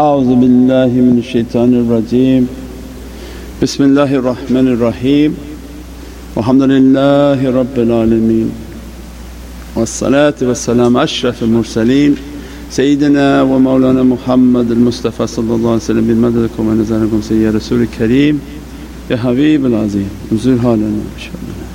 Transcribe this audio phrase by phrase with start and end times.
[0.00, 2.42] أعوذ بالله من الشيطان الرجيم.
[3.62, 5.30] بسم الله الرحمن الرحيم.
[6.36, 8.48] والحمد لله رب العالمين.
[9.76, 12.12] والصلاة والسلام أشرف المرسلين.
[12.70, 18.40] سيدنا ومولانا محمد المصطفى صلى الله عليه وسلم بمددكم ونزلكم سيد رسول الكريم.
[19.10, 20.86] يا حبيب العظيم نزول حالنا
[21.16, 21.66] إن شاء الله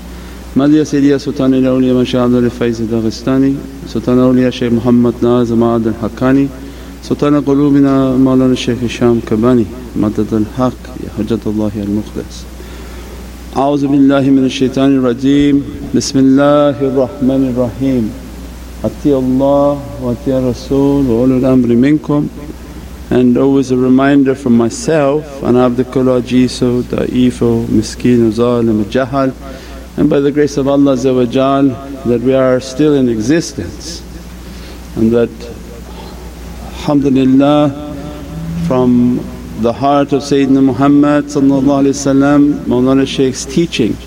[0.56, 3.54] مد يا سيدي يا سلطان الأولياء مشايخ عبد الفيض الداغستاني
[3.94, 6.48] سلطان الأولياء شيخ محمد ناظم عاد الحقاني
[7.06, 12.36] سلطان قلوبنا مولانا الشيخ هشام كباني مدد الحق يا حجة الله المخلص
[13.58, 15.64] أعوذ بالله من الشيطان الرجيم.
[15.96, 18.04] بسم الله الرحمن الرحيم.
[18.84, 22.28] أطيع الله وأطيع الرسول وأولو الأمر منكم.
[23.12, 25.24] And always a reminder from myself
[25.58, 29.32] عبد كل عجيسو ضعيفو مسكين ظالم جهل.
[29.98, 34.02] And by the grace of Allah that we are still in existence.
[34.96, 35.30] And that
[36.86, 37.72] alhamdulillah
[38.68, 39.18] from
[39.62, 43.98] the heart of Sayyidina Muhammad Mawlana Shaykh's teaching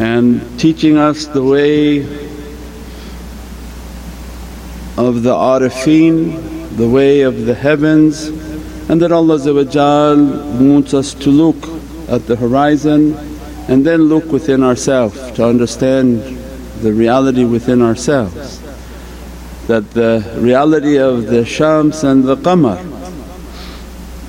[0.00, 2.00] and teaching us the way
[4.98, 8.26] of the arifin, the way of the heavens
[8.90, 9.38] and that Allah
[10.58, 11.68] wants us to look
[12.08, 13.14] at the horizon
[13.68, 16.18] and then look within ourselves to understand
[16.82, 18.65] the reality within ourselves.
[19.66, 22.78] That the reality of the shams and the qamar,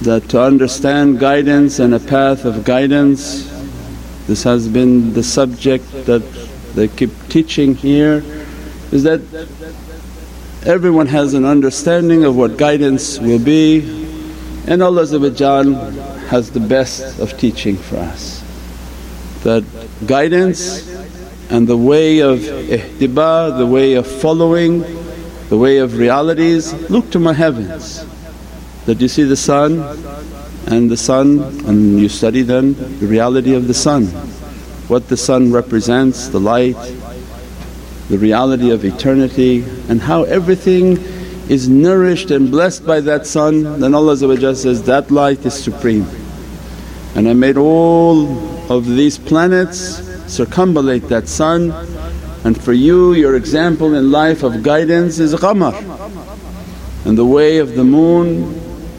[0.01, 3.47] that to understand guidance and a path of guidance,
[4.27, 6.23] this has been the subject that
[6.75, 8.23] they keep teaching here
[8.91, 9.21] is that
[10.65, 14.07] everyone has an understanding of what guidance will be
[14.67, 15.07] and Allah
[16.27, 18.43] has the best of teaching for us.
[19.43, 19.63] That
[20.05, 20.87] guidance
[21.49, 24.83] and the way of ittiba, the way of following,
[25.49, 28.05] the way of realities, look to my heavens.
[28.85, 29.79] That you see the sun
[30.67, 34.07] and the sun and you study then the reality of the sun,
[34.87, 36.75] what the sun represents, the light,
[38.09, 40.97] the reality of eternity and how everything
[41.49, 46.07] is nourished and blessed by that sun then Allah says, that light is supreme.
[47.15, 48.27] And I made all
[48.71, 51.71] of these planets circumambulate that sun
[52.43, 55.75] and for you your example in life of guidance is qamar
[57.05, 58.43] and the way of the moon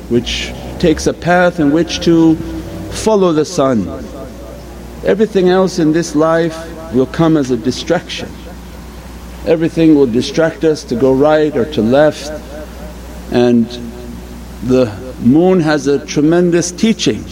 [0.09, 2.35] which takes a path in which to
[3.05, 3.87] follow the sun.
[5.05, 6.57] Everything else in this life
[6.95, 8.31] will come as a distraction.
[9.47, 12.31] Everything will distract us to go right or to left
[13.33, 13.67] and
[14.65, 14.87] the
[15.21, 17.23] moon has a tremendous teaching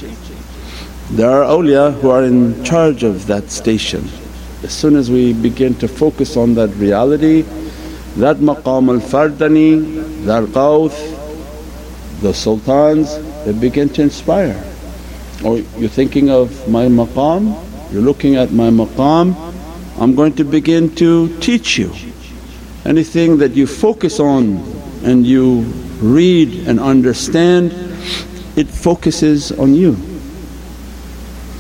[1.11, 4.09] there are awliya who are in charge of that station.
[4.67, 7.43] As soon as we begin to focus on that reality,
[8.17, 10.99] that maqam al-fardani, that Ghawth,
[12.21, 14.61] the sultans they begin to inspire.
[15.45, 17.55] Or you're thinking of my maqam,
[17.93, 19.37] you're looking at my maqam,
[20.01, 21.93] I'm going to begin to teach you.
[22.85, 24.59] Anything that you focus on
[25.05, 25.61] and you
[26.01, 27.71] read and understand,
[28.57, 29.97] it focuses on you.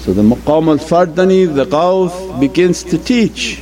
[0.06, 3.60] So the maqam al-fardani, the Ghawth begins to teach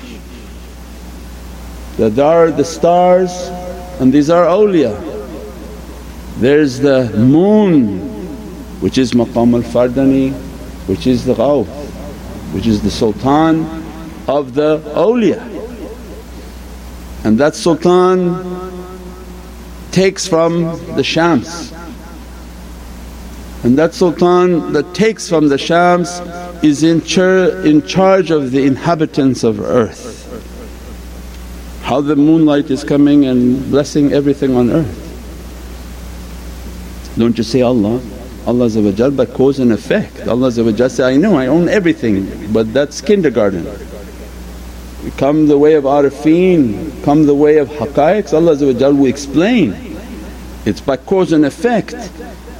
[1.97, 3.33] that there are the stars
[3.99, 4.93] and these are awliya.
[6.37, 7.99] There's the moon
[8.83, 10.35] which is maqam al-fardani
[10.87, 11.67] which is the Ghawth,
[12.53, 13.65] which is the sultan
[14.29, 15.41] of the awliya.
[17.25, 18.37] And that sultan
[19.93, 21.74] takes from the shams
[23.65, 26.21] and that sultan that takes from the Shams
[26.63, 30.21] is in, char in charge of the inhabitants of earth.
[31.83, 35.01] How the moonlight is coming and blessing everything on earth.
[37.17, 38.03] Don't you say Allah,
[38.47, 40.29] Allah by cause and effect.
[40.29, 43.67] Allah say, I know I own everything but that's kindergarten.
[45.17, 49.97] Come the way of arifin, come the way of haqqaiqs, Allah will explain.
[50.67, 51.95] It's by cause and effect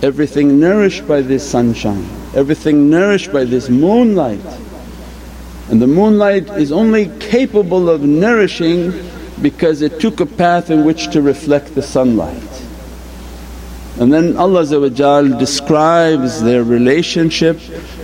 [0.05, 4.45] everything nourished by this sunshine, everything nourished by this moonlight.
[5.71, 8.93] And the moonlight is only capable of nourishing
[9.41, 12.63] because it took a path in which to reflect the sunlight.
[13.99, 14.67] And then Allah
[15.39, 17.59] describes their relationship.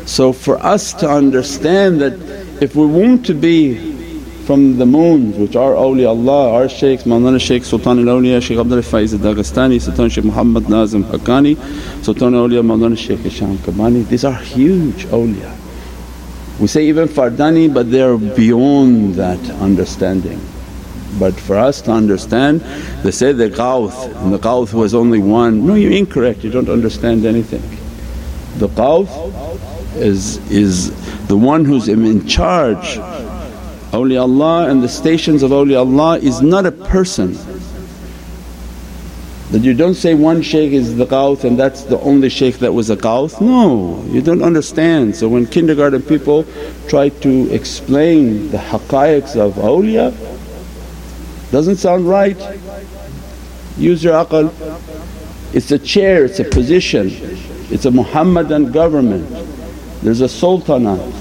[0.06, 2.14] So for us to understand that
[2.62, 4.00] if we want to be
[4.47, 9.13] from the moons which are awliyaullah, our shaykhs Mawlana Shaykh Sultan al-Awliya Shaykh Abdul Faiz
[9.13, 11.57] al-Dagestani, Sultan Shaykh Muhammad Nazim Haqqani,
[12.05, 14.07] Sultan al-Awliya Mawlana Shaykh Hisham Kabani.
[14.09, 15.57] These are huge awliya.
[16.61, 20.41] We say even Fardani but they are beyond that understanding.
[21.19, 22.61] But for us to understand
[23.03, 25.67] they say the Gawth and the Gawth was only one.
[25.67, 27.63] No you're incorrect, you don't understand anything.
[28.59, 29.11] The Gawth
[29.97, 30.91] is, is
[31.27, 32.99] the one who's in charge.
[33.93, 37.37] Awliyaullah and the stations of awliyaullah is not a person
[39.51, 42.73] that you don't say one shaykh is the Gawth and that's the only shaykh that
[42.73, 43.41] was a Gawth.
[43.41, 45.17] No, you don't understand.
[45.17, 46.47] So when kindergarten people
[46.87, 50.15] try to explain the haqqaiqs of awliya,
[51.51, 52.39] doesn't sound right.
[53.77, 54.53] Use your aql.
[55.53, 57.11] It's a chair, it's a position,
[57.71, 59.29] it's a Muhammadan government.
[60.01, 61.13] There's a sultanate,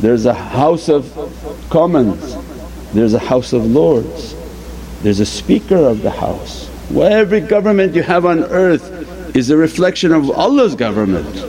[0.00, 1.04] there's a House of
[1.70, 2.36] Commons,
[2.92, 4.34] there's a House of Lords,
[5.02, 9.56] there's a Speaker of the House well, every government you have on earth is a
[9.56, 11.46] reflection of Allah's government.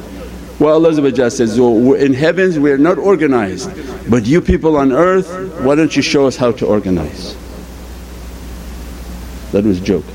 [0.59, 3.69] Well Allah says, oh, well, in heavens we are not organized
[4.09, 7.36] but you people on earth why don't you show us how to organize?
[9.51, 10.06] That was joke,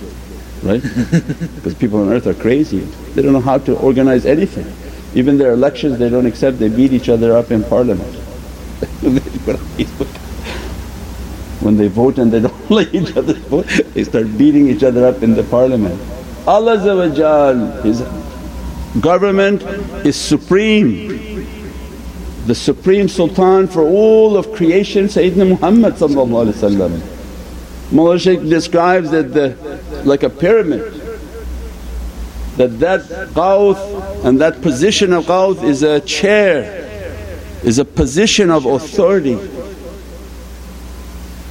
[0.62, 0.82] right?
[1.56, 2.78] because people on earth are crazy,
[3.14, 4.72] they don't know how to organize anything.
[5.18, 8.25] Even their elections they don't accept, they beat each other up in parliament.
[11.60, 15.06] when they vote and they don't like each other vote, they start beating each other
[15.06, 15.98] up in the parliament.
[16.46, 16.78] Allah
[17.82, 18.02] His
[19.00, 19.62] government
[20.06, 21.24] is supreme.
[22.46, 29.56] The supreme sultan for all of creation Sayyidina Muhammad Mawlana Shaykh describes that the
[30.04, 30.96] like a pyramid
[32.56, 33.78] that that Gawth
[34.24, 36.85] and that position of Gawth is a chair,
[37.64, 39.38] is a position of authority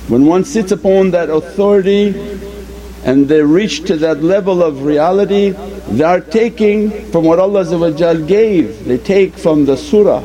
[0.08, 2.10] when one sits upon that authority
[3.06, 5.50] and they reach to that level of reality,
[5.90, 7.64] they are taking from what Allah
[8.28, 10.22] gave, they take from the surah,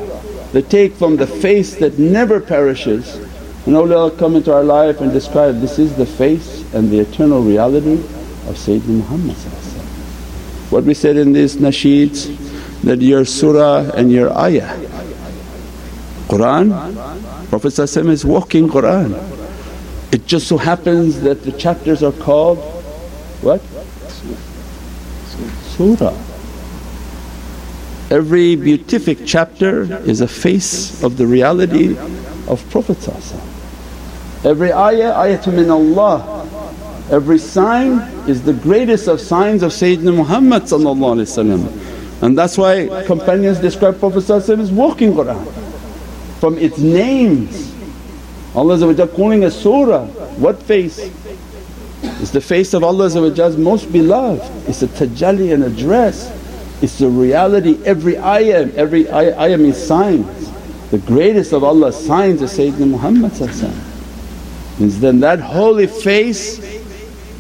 [0.53, 3.17] they take from the face that never perishes.
[3.65, 7.43] And awliya come into our life and describe, this is the face and the eternal
[7.43, 7.95] reality
[8.49, 9.37] of Sayyidina Muhammad
[10.71, 12.29] What we said in these nasheeds
[12.83, 14.90] that your surah and your ayah.
[16.31, 16.71] Qur'an,
[17.49, 19.17] Prophet is walking Qur'an.
[20.13, 22.59] It just so happens that the chapters are called
[23.43, 23.61] what?
[25.75, 26.15] Surah.
[28.11, 31.97] Every beatific chapter is a face of the reality
[32.47, 32.99] of Prophet
[34.45, 36.47] Every ayah, ayatun min Allah.
[37.11, 37.99] Every sign
[38.29, 40.71] is the greatest of signs of Sayyidina Muhammad
[42.23, 45.70] and that's why companions describe Prophet as walking Qur'an.
[46.41, 47.75] From its names
[48.55, 50.07] Allah calling a surah,
[50.41, 50.99] what face?
[52.03, 53.15] It's the face of Allah's
[53.57, 56.33] most beloved, it's a tajalli and address,
[56.83, 57.79] it's the reality.
[57.85, 60.51] Every ayah, every ayah, means signs.
[60.91, 63.33] The greatest of Allah's signs is Sayyidina Muhammad
[64.81, 66.59] means then that holy face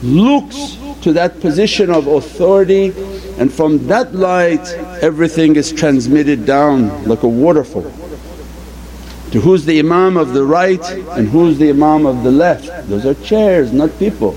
[0.03, 2.93] looks to that position of authority
[3.39, 4.67] and from that light
[5.03, 7.91] everything is transmitted down like a waterfall
[9.33, 12.67] to who's the imam of the right and who's the imam of the left.
[12.89, 14.37] Those are chairs not people.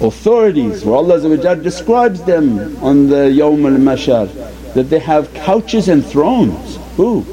[0.00, 1.18] Authorities where Allah
[1.56, 6.78] describes them on the Yawm al-Mashar that they have couches and thrones.
[6.96, 7.24] Who?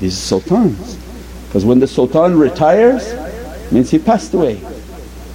[0.00, 0.98] These sultans.
[1.46, 3.14] Because when the sultan retires
[3.72, 4.60] means he passed away.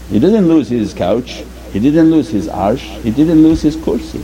[0.10, 4.22] He didn't lose his couch, he didn't lose his arsh, he didn't lose his kursi.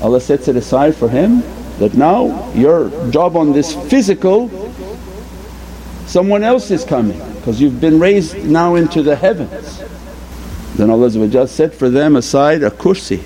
[0.00, 1.42] Allah sets it aside for him
[1.80, 4.48] that now your job on this physical
[6.08, 9.82] someone else is coming because you've been raised now into the heavens.
[10.76, 13.20] Then Allah set for them aside a kursi,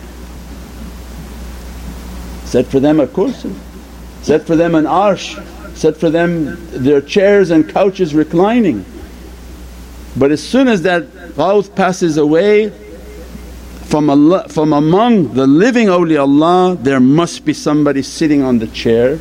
[2.45, 3.55] set for them a kursi,
[4.23, 5.41] set for them an arsh,
[5.77, 8.85] set for them their chairs and couches reclining.
[10.17, 12.71] But as soon as that Gawth passes away
[13.85, 19.19] from, Allah, from among the living awliyaullah there must be somebody sitting on the chair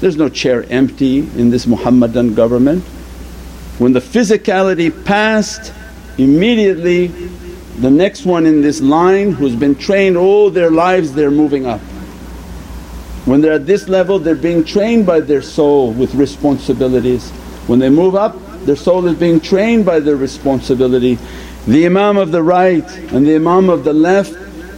[0.00, 2.82] there's no chair empty in this Muhammadan government.
[3.78, 5.72] When the physicality passed,
[6.18, 7.08] immediately
[7.78, 11.80] the next one in this line who's been trained all their lives they're moving up.
[13.26, 17.30] When they're at this level they're being trained by their soul with responsibilities.
[17.66, 21.18] When they move up their soul is being trained by their responsibility.
[21.66, 24.34] The imam of the right and the imam of the left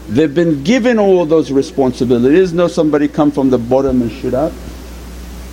[0.08, 2.52] they've been given all those responsibilities.
[2.52, 4.52] No somebody come from the bottom and shoot up.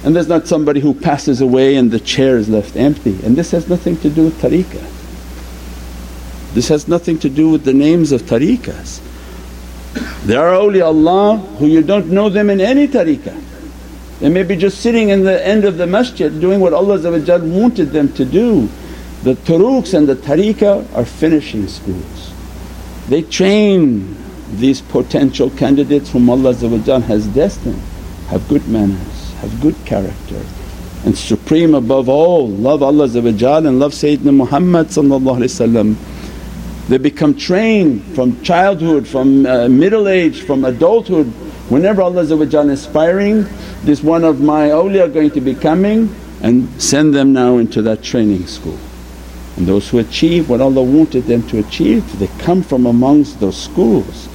[0.03, 3.51] And there's not somebody who passes away and the chair is left empty and this
[3.51, 4.95] has nothing to do with tariqah.
[6.53, 9.01] This has nothing to do with the names of tariqahs.
[10.25, 13.43] There are awliyaullah who you don't know them in any tariqah.
[14.19, 17.91] They may be just sitting in the end of the masjid doing what Allah wanted
[17.91, 18.69] them to do.
[19.23, 22.33] The turuqs and the tariqah are finishing schools.
[23.07, 24.17] They train
[24.55, 27.81] these potential candidates whom Allah has destined,
[28.27, 30.41] have good manners, have good character
[31.05, 34.89] and supreme above all love Allah and love Sayyidina Muhammad
[36.89, 41.27] They become trained from childhood, from uh, middle age, from adulthood.
[41.69, 43.45] Whenever Allah is inspiring,
[43.83, 46.09] this one of my awliya going to be coming
[46.41, 48.79] and send them now into that training school.
[49.57, 53.61] And those who achieve what Allah wanted them to achieve, they come from amongst those
[53.61, 54.27] schools.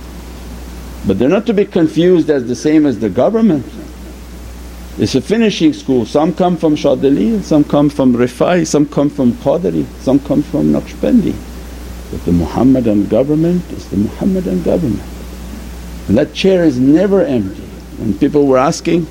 [1.07, 3.67] But they're not to be confused as the same as the government.
[4.97, 9.33] It's a finishing school, some come from Shadili, some come from Rifai, some come from
[9.33, 11.35] Qadri, some come from Naqshbandi.
[12.13, 15.03] But the Muhammadan government is the Muhammadan government.
[16.07, 17.63] And that chair is never empty.
[17.99, 19.07] When people were asking,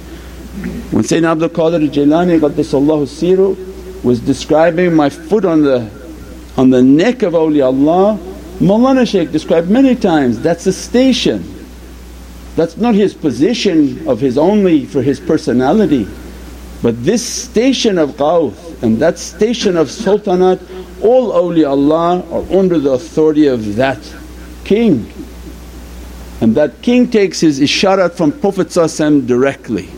[0.92, 5.92] when Sayyidina Abdul Qadir Jilani Qaddasallahu Siru was describing my foot on the,
[6.56, 8.18] on the neck of awliyaullah,
[8.60, 11.53] Mawlana Shaykh described many times, that's a station
[12.56, 16.08] that's not his position of his only for his personality.
[16.84, 20.62] But this station of Ghawth and that station of Sultanate,
[21.02, 24.00] all awliyaullah are under the authority of that
[24.66, 25.12] king.
[26.42, 28.70] And that king takes his isharat from Prophet
[29.26, 29.90] directly.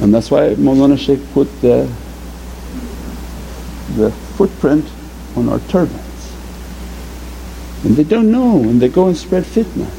[0.00, 1.86] And that's why Mawlana Shaykh put the,
[3.96, 4.84] the footprint
[5.36, 6.00] on our turbans.
[7.84, 9.90] And they don't know and they go and spread fitna.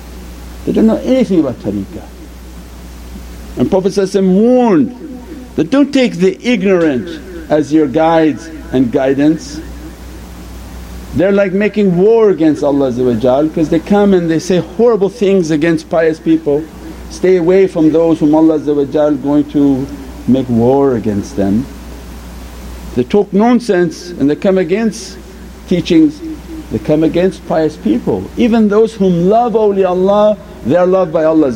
[0.65, 2.07] They don't know anything about tariqah.
[3.57, 3.91] And Prophet
[4.35, 4.91] warned
[5.55, 7.07] that, don't take the ignorant
[7.49, 9.61] as your guides and guidance.
[11.13, 15.89] They're like making war against Allah because they come and they say horrible things against
[15.89, 16.65] pious people.
[17.09, 19.87] Stay away from those whom Allah going to
[20.27, 21.65] make war against them.
[22.95, 25.17] They talk nonsense and they come against
[25.67, 26.19] teachings,
[26.71, 28.29] they come against pious people.
[28.37, 31.51] Even those whom love awliyaullah they are loved by Allah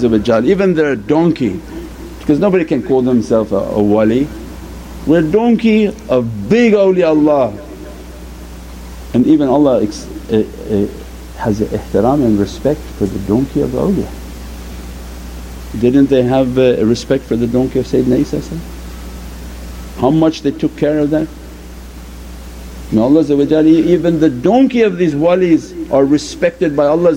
[0.45, 1.59] even their donkey
[2.19, 4.27] because nobody can call themselves a, a wali.
[5.07, 7.65] We're donkey of big awliyaullah
[9.15, 10.87] and even Allah ex- uh, uh,
[11.39, 14.09] has ihtiram and respect for the donkey of the awliya.
[15.81, 18.41] Didn't they have uh, respect for the donkey of Sayyidina Isa
[19.99, 21.27] How much they took care of that?
[22.91, 27.13] And Allah even the donkey of these walis are respected by Allah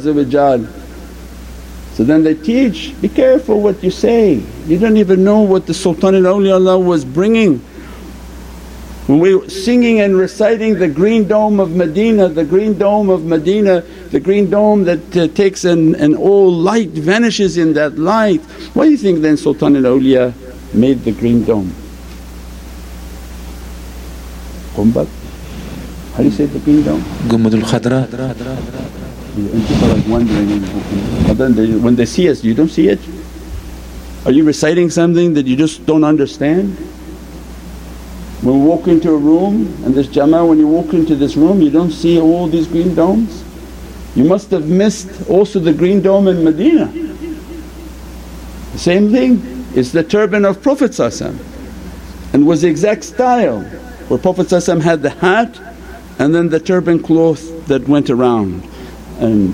[1.95, 5.75] so then they teach, be careful what you say, you don't even know what the
[5.75, 7.59] Sultan al was bringing.
[9.09, 13.25] When we were singing and reciting the green dome of Medina, the green dome of
[13.25, 18.41] Medina, the green dome that uh, takes and, and all light vanishes in that light.
[18.73, 21.75] Why do you think then Sultan al made the green dome?
[24.75, 25.22] Qumbat?
[26.13, 27.01] How do you say the green dome?
[27.29, 28.07] Gumbadul Khadra.
[29.35, 30.61] And people are like wondering,
[31.27, 33.01] but then they, when they see us, you don't see it?
[34.27, 36.77] Are you reciting something that you just don't understand?
[38.43, 41.63] When we walk into a room and this jama'ah, when you walk into this room
[41.63, 43.43] you don't see all these green domes.
[44.15, 46.87] You must have missed also the green dome in Medina.
[48.73, 53.61] The same thing, it's the turban of Prophet and was the exact style
[54.09, 55.72] where Prophet had the hat
[56.23, 58.63] and then the turban cloth that went around
[59.19, 59.53] and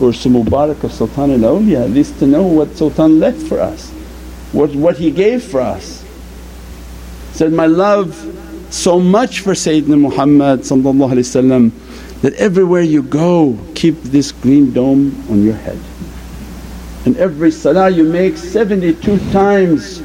[0.00, 3.90] Urs Mubarak of Sultan al Awliya at least to know what Sultan left for us,
[4.50, 6.04] what, what he gave for us.
[7.30, 8.10] Said, my love
[8.70, 15.54] so much for Sayyidina Muhammad that everywhere you go keep this green dome on your
[15.54, 15.78] head.
[17.04, 20.02] And every salah you make 72 times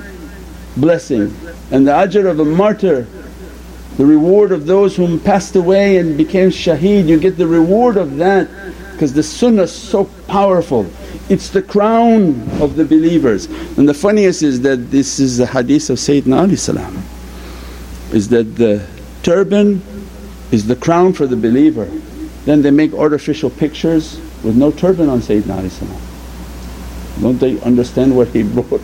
[0.77, 1.35] blessing
[1.71, 3.07] and the ajr of a martyr
[3.97, 8.17] the reward of those whom passed away and became shaheed you get the reward of
[8.17, 8.49] that
[8.95, 10.89] because the sunnah is so powerful.
[11.27, 13.47] It's the crown of the believers.
[13.77, 17.03] And the funniest is that this is the hadith of Sayyidina Ali salam,
[18.13, 18.87] is that the
[19.21, 19.81] turban
[20.53, 21.85] is the crown for the believer.
[22.45, 26.01] Then they make artificial pictures with no turban on Sayyidina Ali salam.
[27.19, 28.79] Don't they understand what he brought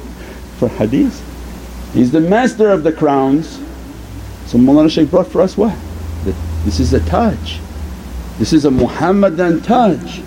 [0.57, 1.23] for hadith?
[1.93, 3.61] He's the master of the crowns.
[4.51, 5.73] So Mawlana Shaykh brought for us what?
[6.25, 7.59] That this is a taj.
[8.37, 10.19] This is a Muhammadan Taj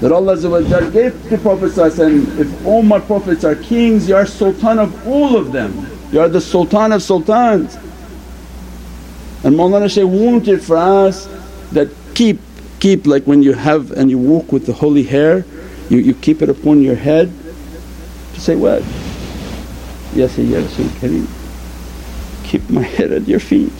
[0.00, 0.36] that Allah
[0.90, 5.52] gave to Prophet if all my Prophets are kings you are sultan of all of
[5.52, 7.74] them, you are the sultan of sultans.
[9.44, 11.26] And Mawlana Shaykh wanted for us
[11.72, 12.40] that keep,
[12.80, 15.44] keep like when you have and you walk with the holy hair
[15.90, 17.30] you, you keep it upon your head
[18.32, 18.82] to say what?
[20.14, 21.26] Yes, Ya Rasul Kareem,
[22.48, 23.72] keep my head at your feet.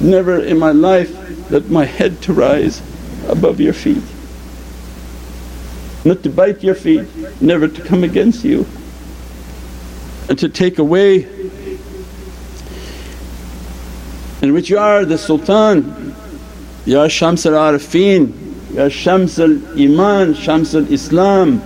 [0.00, 1.10] never in my life
[1.50, 2.80] let my head to rise
[3.28, 4.02] above your feet.
[6.04, 7.08] Not to bite your feet,
[7.40, 8.66] never to come against you
[10.28, 11.24] and to take away
[14.42, 16.14] in which you are the Sultan,
[16.84, 18.32] Ya Shams al Arifin,
[18.74, 21.60] Ya Shams al Iman, Shams al Islam,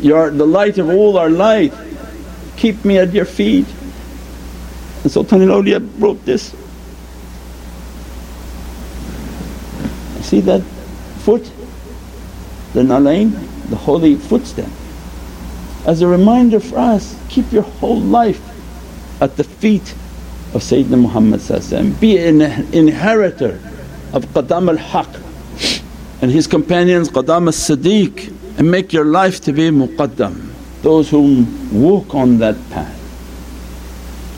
[0.00, 1.74] you are the light of all our light,
[2.56, 3.66] keep me at your feet.
[5.02, 6.54] And Sultan al Awliya wrote this.
[10.22, 10.62] See that
[11.24, 11.50] foot,
[12.72, 13.32] the nalain,
[13.68, 14.68] the holy footstep.
[15.86, 18.40] As a reminder for us, keep your whole life
[19.20, 19.94] at the feet
[20.54, 22.40] of Sayyidina Muhammad be an
[22.72, 23.60] inheritor
[24.12, 25.20] of Qadam al-Haq
[26.22, 30.53] and his companions Qadam al-Siddiq and make your life to be muqaddam,
[30.84, 33.00] those who walk on that path.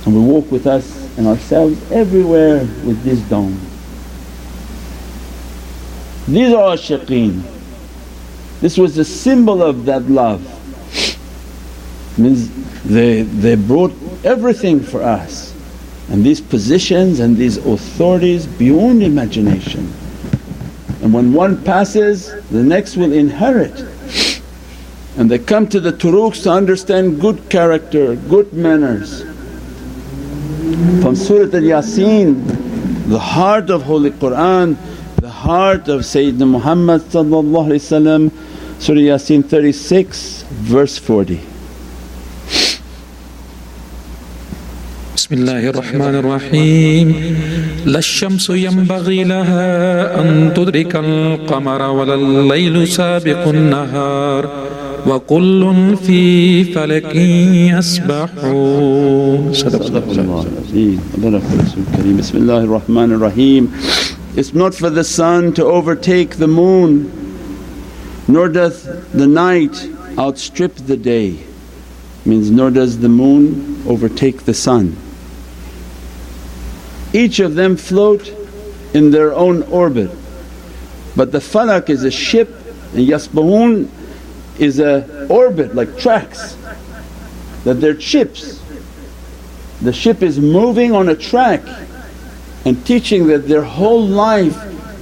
[0.06, 3.60] And we walk with us and ourselves everywhere with this dome.
[6.28, 7.42] These are ashiqeen.
[8.60, 10.40] This was a symbol of that love.
[12.16, 12.48] Means
[12.84, 13.92] they, they brought
[14.24, 15.54] everything for us
[16.08, 19.92] and these positions and these authorities beyond imagination.
[21.02, 23.84] And when one passes the next will inherit
[25.17, 29.23] and they come to the turuqs to understand good character, good manners.
[31.01, 34.77] From Surat al-Yasin, the heart of Holy Qur'an,
[35.17, 41.39] the heart of Sayyidina Muhammad Surah Yasin 36 verse 40.
[45.15, 47.07] بسم الله الرحمن الرحيم
[47.85, 54.64] لا الشمس ينبغي لها أن تدرك القمر ولا الليل سابق النهار
[55.07, 57.15] وكل في فلك
[57.79, 63.71] يسبحون صدق الله العظيم الكريم بسم الله الرحمن الرحيم
[64.35, 67.11] It's not for the sun to overtake the moon
[68.27, 71.35] nor doth the night outstrip the day
[72.25, 74.95] means nor does the moon overtake the sun.
[77.13, 78.31] Each of them float
[78.93, 80.11] in their own orbit
[81.15, 82.49] but the falak is a ship
[82.93, 83.89] and yasbahun
[84.58, 86.56] is a orbit like tracks
[87.64, 88.62] that they're ships.
[89.82, 91.62] The ship is moving on a track
[92.64, 94.56] and teaching that their whole life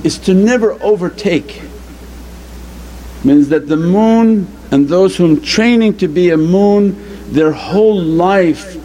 [0.05, 1.63] is to never overtake.
[3.23, 8.77] Means that the moon and those whom training to be a moon their whole life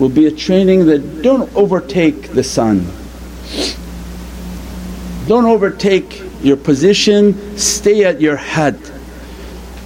[0.00, 2.86] will be a training that don't overtake the sun.
[5.26, 8.78] Don't overtake your position, stay at your had.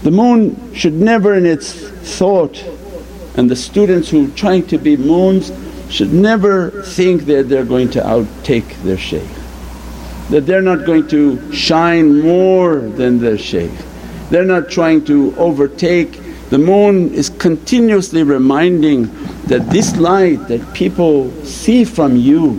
[0.03, 1.73] The moon should never in its
[2.19, 2.63] thought
[3.37, 5.53] and the students who are trying to be moons
[5.91, 9.29] should never think that they're going to outtake their shaykh,
[10.31, 13.71] that they're not going to shine more than their shaykh.
[14.31, 16.13] They're not trying to overtake.
[16.51, 19.05] The moon is continuously reminding
[19.45, 22.55] that this light that people see from you,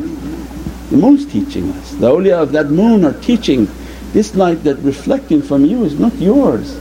[0.90, 1.92] the moon's teaching us.
[1.92, 3.68] The awliya of that moon are teaching
[4.14, 6.80] this light that reflecting from you is not yours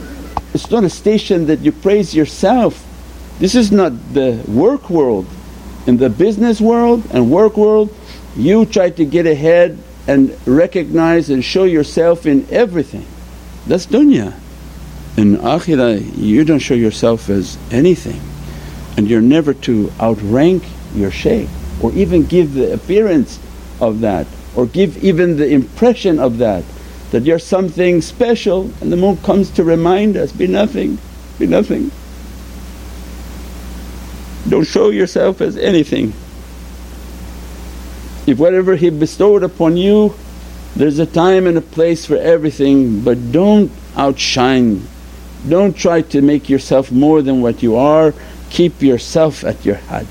[0.53, 2.85] it's not a station that you praise yourself.
[3.39, 5.25] This is not the work world.
[5.87, 7.93] In the business world and work world
[8.35, 13.05] you try to get ahead and recognize and show yourself in everything.
[13.67, 14.33] That's dunya.
[15.17, 18.21] In akhirah you don't show yourself as anything
[18.95, 20.63] and you're never to outrank
[20.95, 21.49] your shaykh
[21.81, 23.39] or even give the appearance
[23.81, 26.63] of that or give even the impression of that
[27.13, 30.97] that you're something special and the moon comes to remind us, be nothing,
[31.37, 31.91] be nothing.
[34.49, 36.11] Don't show yourself as anything.
[38.25, 40.15] If whatever He bestowed upon you,
[40.75, 44.87] there's a time and a place for everything but don't outshine.
[45.47, 48.15] Don't try to make yourself more than what you are,
[48.49, 50.07] keep yourself at your had.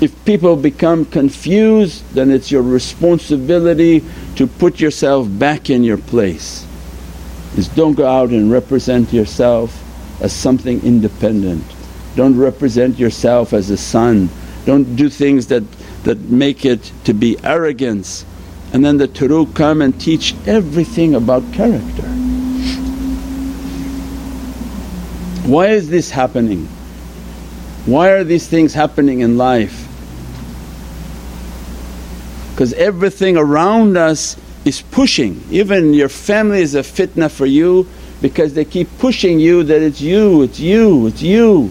[0.00, 4.04] If people become confused then it's your responsibility
[4.36, 6.64] to put yourself back in your place.
[7.56, 9.82] Is don't go out and represent yourself
[10.22, 11.64] as something independent.
[12.14, 14.28] Don't represent yourself as a sun.
[14.66, 15.64] Don't do things that,
[16.04, 18.24] that make it to be arrogance.
[18.72, 22.02] And then the turuq come and teach everything about character.
[25.48, 26.66] Why is this happening?
[27.86, 29.87] Why are these things happening in life?
[32.58, 35.44] Because everything around us is pushing.
[35.48, 37.86] Even your family is a fitna for you
[38.20, 41.70] because they keep pushing you that it's you, it's you, it's you.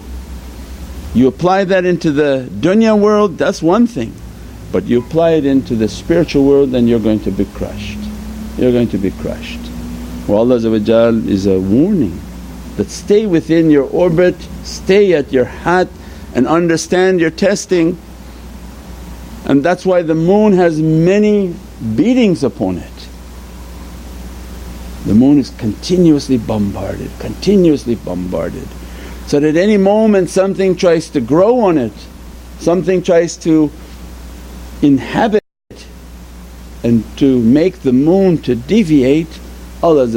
[1.12, 4.14] You apply that into the dunya world that's one thing
[4.72, 7.98] but you apply it into the spiritual world then you're going to be crushed,
[8.56, 9.60] you're going to be crushed.
[10.26, 12.18] Well Allah is a warning
[12.78, 15.90] that stay within your orbit, stay at your had
[16.34, 17.98] and understand your testing
[19.48, 21.54] and that's why the moon has many
[21.96, 23.08] beatings upon it.
[25.06, 28.68] The moon is continuously bombarded, continuously bombarded
[29.26, 31.92] so that at any moment something tries to grow on it,
[32.60, 33.70] something tries to
[34.82, 35.86] inhabit it
[36.82, 39.40] and to make the moon to deviate
[39.82, 40.08] Allah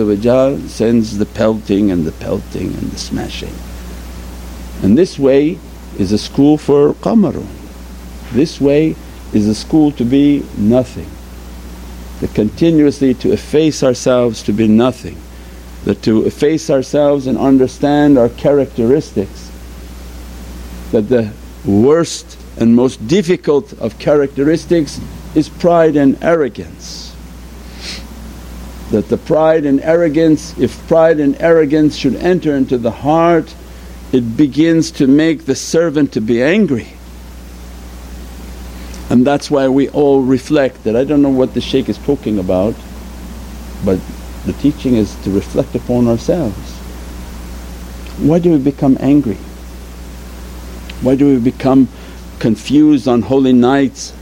[0.68, 3.54] sends the pelting and the pelting and the smashing.
[4.82, 5.60] And this way
[6.00, 7.48] is a school for qamarun,
[8.32, 8.96] this way
[9.34, 11.10] is a school to be nothing,
[12.20, 15.18] to continuously to efface ourselves to be nothing
[15.86, 19.52] that to efface ourselves and understand our characteristics
[20.92, 21.32] that the
[21.66, 25.00] worst and most difficult of characteristics
[25.36, 27.16] is pride and arrogance.
[28.92, 33.56] That the pride and arrogance, if pride and arrogance should enter into the heart
[34.12, 36.90] it begins to make the servant to be angry.
[39.12, 42.40] And that's why we all reflect that I don't know what the shaykh is talking
[42.40, 42.74] about
[43.84, 44.00] but
[44.46, 46.78] the teaching is to reflect upon ourselves.
[48.20, 49.38] Why do we become angry?
[51.02, 51.88] Why do we become
[52.40, 54.14] confused on holy nights?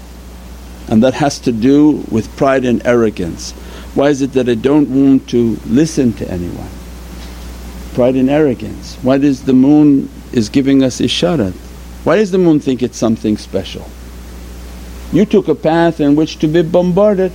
[0.88, 3.52] And that has to do with pride and arrogance.
[3.96, 6.70] Why is it that I don't want to listen to anyone?
[7.94, 8.96] Pride and arrogance.
[9.02, 11.54] Why does the moon is giving us isharat?
[12.06, 13.86] Why does the moon think it's something special?
[15.12, 17.32] You took a path in which to be bombarded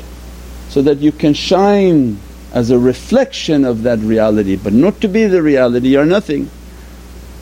[0.69, 2.19] so that you can shine
[2.53, 6.51] as a reflection of that reality but not to be the reality or nothing.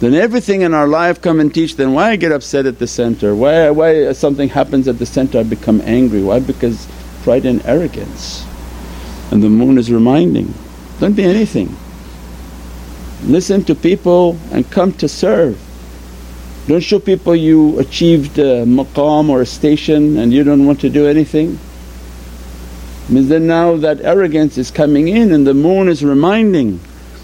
[0.01, 2.87] Then everything in our life come and teach then why I get upset at the
[2.87, 6.41] center, why, why something happens at the center I become angry, why?
[6.41, 6.89] Because
[7.23, 8.45] pride and arrogance.
[9.31, 10.53] And the moon is reminding,
[10.99, 11.77] don't be anything.
[13.23, 15.62] Listen to people and come to serve.
[16.69, 20.89] Don't show people you achieved a maqam or a station and you don't want to
[20.89, 21.59] do anything.
[23.09, 26.79] Means then now that arrogance is coming in and the moon is reminding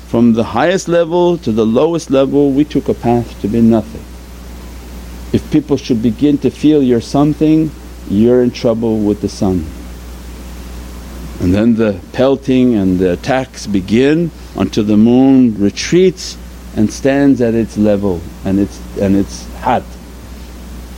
[0.09, 4.03] from the highest level to the lowest level we took a path to be nothing.
[5.33, 7.71] If people should begin to feel you're something
[8.11, 9.67] you're in trouble with the sun.
[11.41, 16.37] And then the pelting and the attacks begin until the moon retreats
[16.79, 19.83] and stands at its level and its, and its had.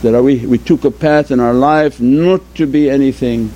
[0.02, 3.50] That we, we took a path in our life not to be anything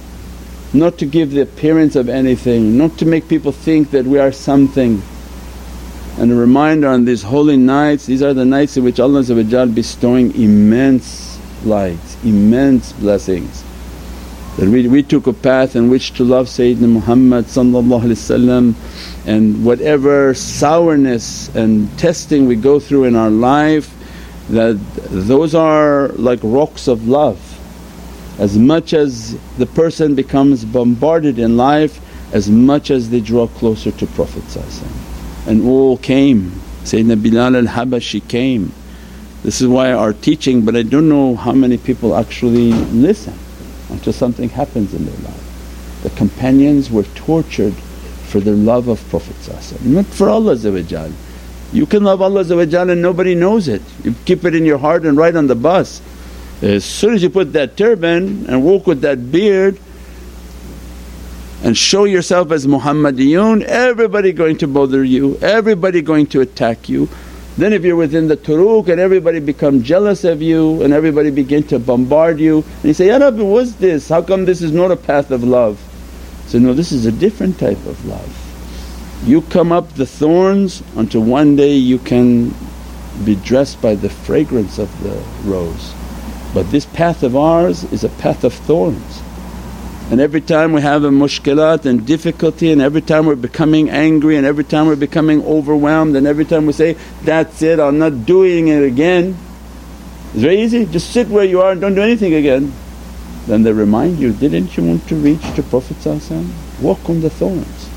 [0.75, 4.33] not to give the appearance of anything, not to make people think that we are
[4.33, 5.01] something.
[6.19, 9.23] And a reminder on these holy nights, these are the nights in which Allah
[9.67, 13.63] bestowing immense lights, immense blessings.
[14.57, 17.47] That we, we took a path in which to love Sayyidina Muhammad
[19.27, 23.95] and whatever sourness and testing we go through in our life
[24.49, 24.79] that
[25.11, 27.39] those are like rocks of love
[28.39, 32.01] as much as the person becomes bombarded in life
[32.35, 34.43] as much as they draw closer to Prophet
[35.47, 36.51] and all came.
[36.83, 38.73] Sayyidina Bilal al-Habashi came.
[39.45, 43.39] This is why our teaching but I don't know how many people actually listen
[43.91, 46.01] until something happens in their life.
[46.03, 47.75] The companions were tortured
[48.35, 49.37] for their love of Prophet
[49.85, 50.57] not for Allah
[51.73, 55.17] You can love Allah and nobody knows it, you keep it in your heart and
[55.17, 56.03] ride on the bus
[56.61, 59.79] as soon as you put that turban and walk with that beard
[61.63, 67.09] and show yourself as Muhammadiyun, everybody going to bother you, everybody going to attack you.
[67.57, 71.63] Then if you're within the turuq and everybody become jealous of you and everybody begin
[71.69, 74.09] to bombard you and you say, Ya Rabbi what's this?
[74.09, 75.79] How come this is not a path of love?
[76.47, 78.41] So no this is a different type of love.
[79.27, 82.55] You come up the thorns until one day you can
[83.25, 85.15] be dressed by the fragrance of the
[85.49, 85.95] rose.
[86.53, 89.23] But this path of ours is a path of thorns.
[90.11, 94.37] And every time we have a mushkilat and difficulty and every time we're becoming angry
[94.37, 98.27] and every time we're becoming overwhelmed and every time we say, that's it I'm not
[98.27, 99.37] doing it again.
[100.35, 102.73] It's very easy, just sit where you are and don't do anything again.
[103.47, 105.97] Then they remind you, didn't you want to reach to Prophet
[106.81, 107.91] Walk on the thorns,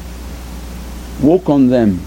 [1.22, 2.02] walk on them.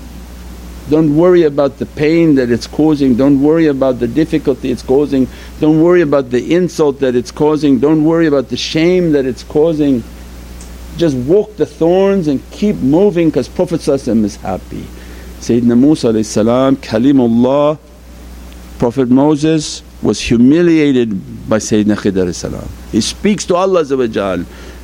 [0.91, 5.29] Don't worry about the pain that it's causing, don't worry about the difficulty it's causing,
[5.61, 9.45] don't worry about the insult that it's causing, don't worry about the shame that it's
[9.45, 10.03] causing.
[10.97, 14.85] Just walk the thorns and keep moving because Prophet is happy.
[15.39, 17.79] Sayyidina Musa Kalimullah,
[18.79, 23.85] Prophet Moses was humiliated by Sayyidina Khidr He speaks to Allah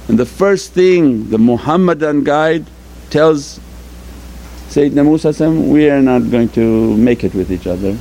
[0.09, 2.67] and the first thing the Muhammadan guide
[3.11, 3.59] tells
[4.69, 7.97] Sayyidina Musa we are not going to make it with each other.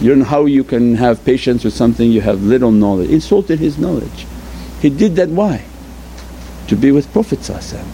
[0.00, 3.78] You know how you can have patience with something you have little knowledge, insulted his
[3.78, 4.26] knowledge.
[4.80, 5.64] He did that why?
[6.68, 7.48] To be with Prophet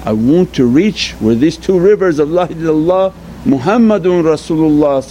[0.04, 5.02] I want to reach where these two rivers of La Muhammadun Rasulullah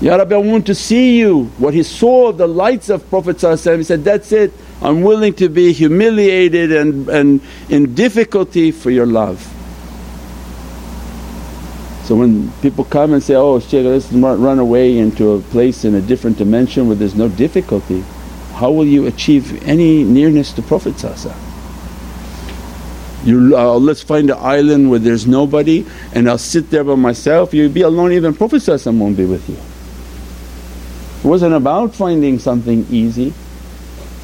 [0.00, 1.44] Ya Rabbi I want to see you.
[1.58, 5.72] What he saw the lights of Prophet he said, that's it I'm willing to be
[5.72, 9.40] humiliated and, and in difficulty for your love.
[12.04, 15.94] So when people come and say, oh Shaykh let's run away into a place in
[15.94, 18.02] a different dimension where there's no difficulty,
[18.54, 20.96] how will you achieve any nearness to Prophet
[23.24, 25.84] you, uh, let's find an island where there's nobody
[26.14, 29.58] and I'll sit there by myself, you'll be alone even Prophet won't be with you.
[31.18, 33.34] It wasn't about finding something easy.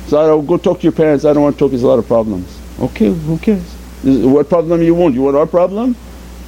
[0.07, 1.98] So I'll go talk to your parents, I don't want to talk, there's a lot
[1.98, 2.61] of problems.
[2.78, 3.64] Okay, who cares?
[4.04, 5.14] What problem you want?
[5.14, 5.96] You want our problem?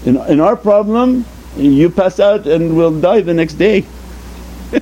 [0.05, 1.25] In, in our problem
[1.57, 3.81] you pass out and will die the next day.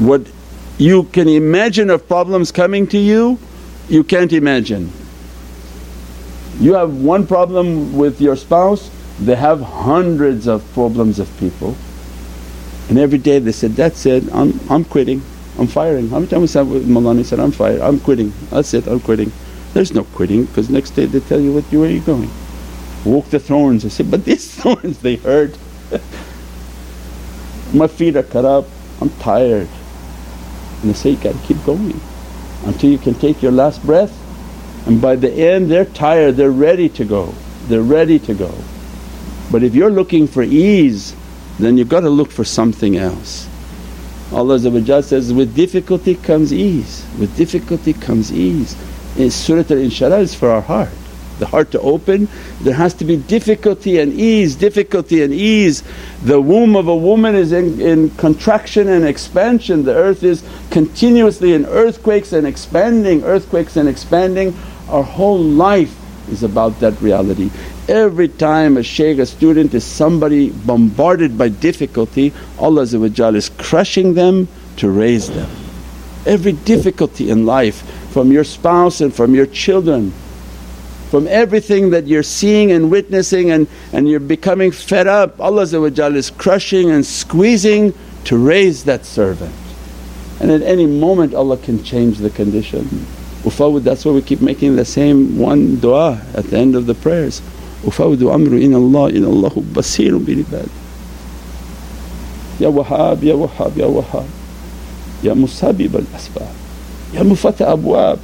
[0.00, 0.26] what
[0.76, 3.38] you can imagine of problems coming to you,
[3.88, 4.92] you can't imagine.
[6.58, 8.90] You have one problem with your spouse,
[9.20, 11.74] they have hundreds of problems of people
[12.88, 15.22] and every day they said, that's it, I'm, I'm quitting,
[15.58, 16.08] I'm firing.
[16.08, 18.86] How many times we said with Mawlana, he said, I'm fired, I'm quitting, that's it,
[18.86, 19.32] I'm quitting.
[19.74, 22.30] There's no quitting because next day they tell you what you, where are you going
[23.06, 23.84] walk the thorns.
[23.84, 25.56] I said, but these thorns they hurt.
[27.72, 28.66] My feet are cut up,
[29.00, 29.68] I'm tired.
[30.82, 31.98] And they say, you gotta keep going
[32.64, 34.12] until you can take your last breath
[34.86, 37.34] and by the end they're tired, they're ready to go,
[37.66, 38.54] they're ready to go.
[39.50, 41.14] But if you're looking for ease
[41.58, 43.48] then you've got to look for something else.
[44.32, 48.76] Allah says, with difficulty comes ease, with difficulty comes ease.
[49.16, 50.90] In Surat al-Inshirah is for our heart
[51.38, 52.28] the heart to open,
[52.62, 55.82] there has to be difficulty and ease, difficulty and ease.
[56.22, 61.52] The womb of a woman is in, in contraction and expansion, the earth is continuously
[61.52, 64.56] in earthquakes and expanding, earthquakes and expanding.
[64.88, 65.94] Our whole life
[66.30, 67.50] is about that reality.
[67.88, 74.48] Every time a shaykh, a student is somebody bombarded by difficulty, Allah is crushing them
[74.78, 75.48] to raise them.
[76.26, 80.12] Every difficulty in life from your spouse and from your children
[81.10, 86.30] from everything that you're seeing and witnessing and, and you're becoming fed up, Allah is
[86.30, 87.94] crushing and squeezing
[88.24, 89.54] to raise that servant.
[90.40, 92.84] And at any moment Allah can change the condition.
[93.44, 96.94] Ufawwid that's why we keep making the same one du'a at the end of the
[96.94, 97.40] prayers.
[97.86, 100.68] وفوض أمره إلى الله إن الله بصير بالعباد.
[102.60, 104.26] يا وهاب يا وهاب يا وهاب
[105.24, 106.48] يا مسبب الأسباب
[107.14, 108.18] يا مفتح أبواب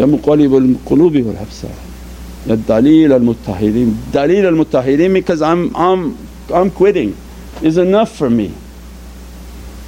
[0.00, 1.70] يا مقلب القلوب والأبصار
[2.46, 6.16] يا الدليل المتحرين دليل المتحرين because I'm, I'm,
[6.52, 7.16] I'm quitting.
[7.62, 8.52] Is enough for me.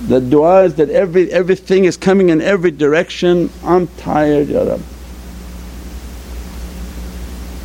[0.08, 3.50] The du'as that every everything is coming in every direction.
[3.64, 4.89] I'm tired Ya Rabbi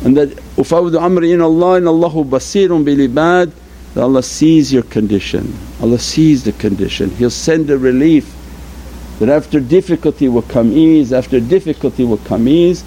[0.06, 3.50] And that ufawdu amri in Allah in Allahu basirun bil ibad
[3.94, 8.32] that Allah sees your condition, Allah sees the condition, He'll send a relief
[9.18, 12.84] that after difficulty will come ease, after difficulty will come ease.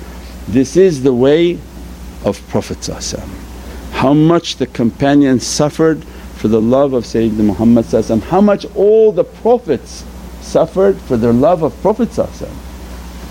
[0.47, 1.60] This is the way
[2.23, 2.89] of Prophet
[3.91, 6.01] How much the companions suffered
[6.38, 10.05] for the love of Sayyidina Muhammad how much all the Prophets
[10.39, 12.13] suffered for their love of Prophet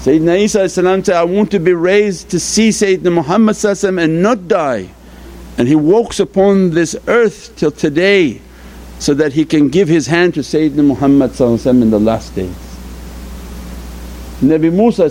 [0.00, 3.56] Sayyidina Isa said, I want to be raised to see Sayyidina Muhammad
[3.98, 4.88] and not die.
[5.58, 8.40] And he walks upon this earth till today
[9.00, 12.54] so that he can give his hand to Sayyidina Muhammad in the last days.
[14.40, 15.10] Nabi Musa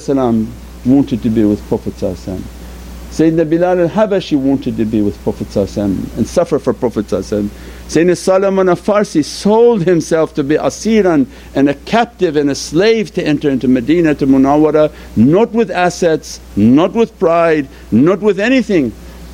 [0.90, 6.60] wanted to be with Prophet Sayyidina Bilal al-Habashi wanted to be with Prophet and suffer
[6.60, 7.08] for Prophet
[7.88, 13.24] Sayyidina Salman al-Farsi sold himself to be asiran and a captive and a slave to
[13.26, 18.92] enter into Medina to Munawwara not with assets, not with pride, not with anything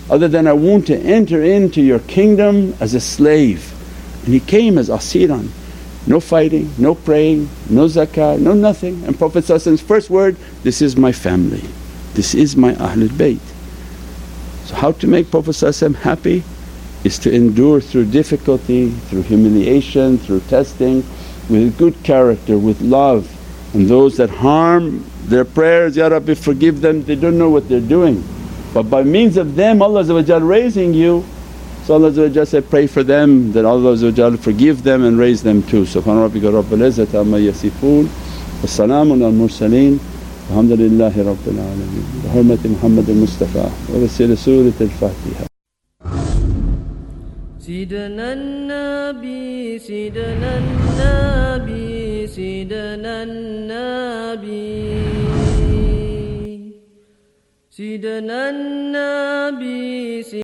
[0.10, 3.74] other than, I want to enter into your kingdom as a slave
[4.26, 5.50] and he came as asiran
[6.06, 9.04] no fighting, no praying, no zakah, no nothing.
[9.06, 11.63] And Prophet's first word, this is my family,
[12.13, 13.39] this is my Ahlul Bayt.
[14.66, 15.58] So how to make Prophet
[15.96, 16.44] happy
[17.04, 21.04] is to endure through difficulty, through humiliation, through testing,
[21.50, 23.28] with good character, with love.
[23.74, 27.80] And those that harm their prayers, Ya Rabbi forgive them, they don't know what they're
[27.80, 28.24] doing.
[28.74, 30.04] But by means of them Allah
[30.39, 31.24] raising you
[31.86, 35.84] So Allah said, pray for them that Allah forgive them and raise them too.
[35.84, 40.00] Subhana rabbika rabbil izzati amma yasifoon wa salaamun al mursaleen
[40.50, 42.24] alhamdulillahi rabbil alameen.
[42.24, 45.53] Bi hurmati Muhammad al-Mustafa wa wasila Surat al-Fatiha.
[47.63, 54.63] سيدنا النبي سيدنا النبي سيدنا النبي.
[57.71, 60.23] سيدنا النبي